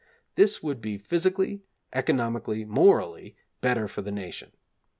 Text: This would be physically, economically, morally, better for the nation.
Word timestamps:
This 0.33 0.63
would 0.63 0.81
be 0.81 0.97
physically, 0.97 1.61
economically, 1.93 2.65
morally, 2.65 3.35
better 3.61 3.87
for 3.87 4.01
the 4.01 4.11
nation. 4.11 4.51